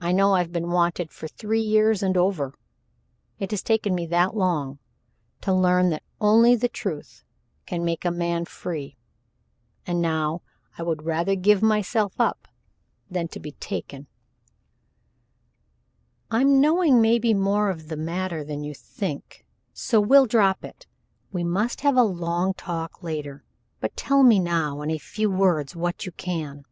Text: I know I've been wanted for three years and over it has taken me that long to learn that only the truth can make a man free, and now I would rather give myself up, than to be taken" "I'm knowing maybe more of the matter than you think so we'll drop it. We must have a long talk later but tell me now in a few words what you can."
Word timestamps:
I 0.00 0.12
know 0.12 0.34
I've 0.36 0.52
been 0.52 0.70
wanted 0.70 1.10
for 1.12 1.28
three 1.28 1.60
years 1.60 2.02
and 2.02 2.16
over 2.16 2.54
it 3.38 3.50
has 3.50 3.62
taken 3.62 3.94
me 3.94 4.06
that 4.06 4.34
long 4.34 4.78
to 5.42 5.52
learn 5.52 5.90
that 5.90 6.02
only 6.18 6.56
the 6.56 6.70
truth 6.70 7.24
can 7.66 7.84
make 7.84 8.06
a 8.06 8.10
man 8.10 8.46
free, 8.46 8.96
and 9.86 10.00
now 10.00 10.40
I 10.78 10.82
would 10.82 11.02
rather 11.04 11.34
give 11.34 11.60
myself 11.62 12.18
up, 12.18 12.48
than 13.10 13.28
to 13.28 13.38
be 13.38 13.52
taken" 13.52 14.06
"I'm 16.30 16.58
knowing 16.58 17.02
maybe 17.02 17.34
more 17.34 17.68
of 17.68 17.88
the 17.88 17.98
matter 17.98 18.44
than 18.44 18.64
you 18.64 18.72
think 18.74 19.44
so 19.74 20.00
we'll 20.00 20.24
drop 20.24 20.64
it. 20.64 20.86
We 21.32 21.44
must 21.44 21.82
have 21.82 21.98
a 21.98 22.02
long 22.02 22.54
talk 22.54 23.02
later 23.02 23.44
but 23.78 23.94
tell 23.94 24.22
me 24.22 24.38
now 24.38 24.80
in 24.80 24.90
a 24.90 24.96
few 24.96 25.30
words 25.30 25.76
what 25.76 26.06
you 26.06 26.12
can." 26.12 26.64